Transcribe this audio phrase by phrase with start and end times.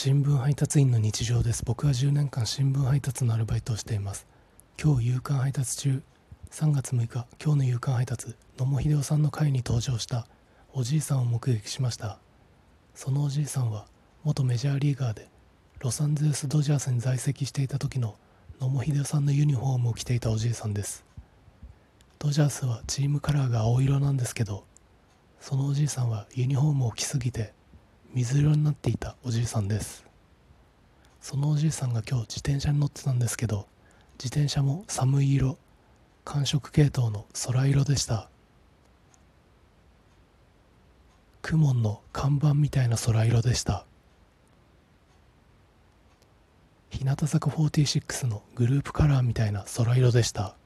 [0.00, 1.64] 新聞配達員の日常です。
[1.64, 4.28] 僕は10年間新聞配達のアルバイトをしています。
[4.80, 6.02] 今日夕刊配達中。
[6.52, 10.28] 3月6日今日の夕刊配達野茂英雄さんの会に登場した。
[10.72, 12.20] おじいさんを目撃しました。
[12.94, 13.86] そのおじいさんは
[14.22, 15.26] 元メジャーリーガーで
[15.80, 18.14] ロサンゼルス・ドジャースに在籍していた時の
[18.60, 21.04] 野茂英雄さんのユニフォームを着ていたおじいさんです。
[22.20, 24.62] ドジャースはチームカラーが青色なんですけど
[25.40, 27.52] そのおじいさんはユニフォームを着すぎて
[28.14, 30.04] 水色になっていたおじいさんです。
[31.20, 33.66] そのおじいさんが今日自転車に乗ってたんですけど
[34.22, 35.58] 自転車も寒い色
[36.24, 38.30] 寒色系統の空色でした。
[41.42, 43.86] クモンの看板みたいな空色でした。
[46.90, 50.56] 日向坂46のグループカラーみたいな空色でした。